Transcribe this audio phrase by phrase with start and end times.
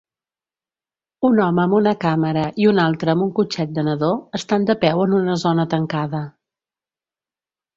[1.27, 4.09] Un home amb una càmera i un altre amb un cotxet de nadó
[4.41, 6.25] estan de peu en una zona tancada